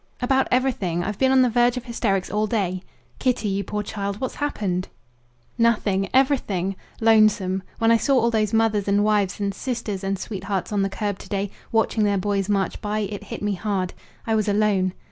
[0.19, 1.03] "About everything.
[1.03, 2.81] I've been on the verge of hysterics all day."
[3.19, 4.87] "Kitty, you poor child, what's happened?"
[5.59, 6.75] "Nothing everything.
[6.99, 7.61] Lonesome.
[7.77, 11.19] When I saw all those mothers and wives and sisters and sweethearts on the curb
[11.19, 13.93] to day, watching their boys march by, it hit me hard.
[14.25, 14.93] I was alone.